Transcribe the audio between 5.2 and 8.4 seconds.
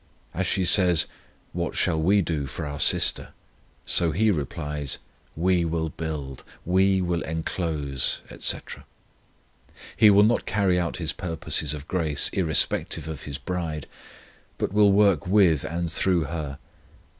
"We will build... we will inclose,"